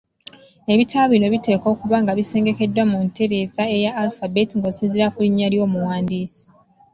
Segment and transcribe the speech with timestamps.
[0.73, 6.43] Ebitabo bino biteekwa kuba nga bisengekeddwa mu ntereeza eya alphabet ng’osinziira ku linnya ly’omuwandiisi.